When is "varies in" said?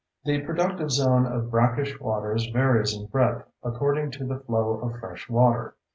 2.51-3.05